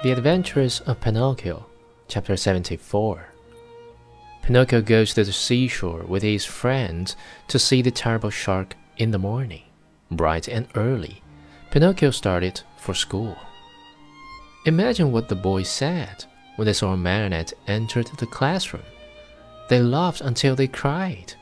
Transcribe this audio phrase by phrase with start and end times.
[0.00, 1.66] The Adventures of Pinocchio,
[2.06, 3.30] Chapter 74.
[4.42, 7.16] Pinocchio goes to the seashore with his friends
[7.48, 9.64] to see the terrible shark in the morning.
[10.08, 11.20] Bright and early,
[11.72, 13.36] Pinocchio started for school.
[14.66, 18.84] Imagine what the boys said when they saw a marionette enter the classroom.
[19.68, 21.34] They laughed until they cried.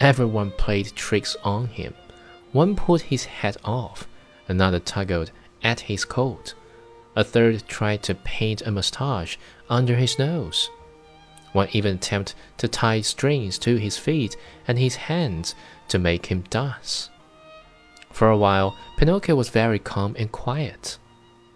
[0.00, 1.94] Everyone played tricks on him.
[2.50, 4.08] One pulled his hat off,
[4.48, 5.30] another tugged
[5.62, 6.54] at his coat.
[7.14, 10.70] A third tried to paint a mustache under his nose.
[11.52, 15.54] One even attempted to tie strings to his feet and his hands
[15.88, 17.10] to make him dance.
[18.10, 20.98] For a while, Pinocchio was very calm and quiet.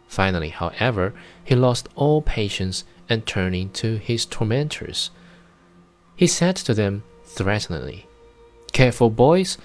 [0.08, 1.14] Finally, however,
[1.44, 5.10] he lost all patience and turning to his tormentors.
[6.16, 8.06] He said to them threateningly,
[8.72, 9.58] Careful, boys,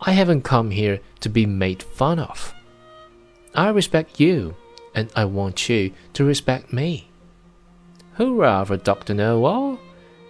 [0.00, 2.54] I haven't come here to be made fun of.
[3.54, 4.56] I respect you,
[4.94, 7.08] and I want you to respect me.
[8.14, 9.14] Hurrah for Dr.
[9.14, 9.78] Know-all!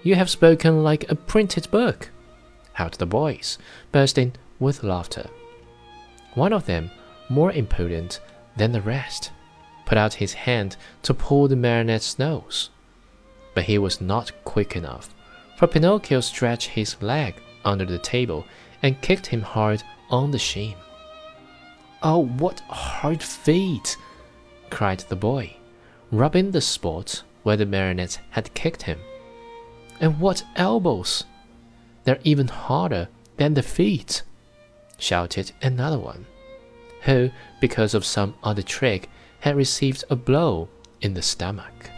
[0.02, 2.10] You have spoken like a printed book,
[2.74, 3.58] howled the boys,
[3.92, 5.28] bursting with laughter.
[6.34, 6.90] One of them,
[7.28, 8.20] more impudent
[8.56, 9.30] than the rest,
[9.84, 12.70] put out his hand to pull the marionette's nose.
[13.54, 15.14] But he was not quick enough,
[15.56, 17.34] for Pinocchio stretched his leg
[17.64, 18.44] under the table
[18.82, 20.74] and kicked him hard on the shin.
[22.02, 23.96] Oh, what hard feet!
[24.72, 25.54] Cried the boy,
[26.10, 28.98] rubbing the spot where the marionette had kicked him.
[30.00, 31.24] And what elbows!
[32.04, 34.22] They're even harder than the feet,
[34.98, 36.24] shouted another one,
[37.02, 40.70] who, because of some other trick, had received a blow
[41.02, 41.90] in the stomach.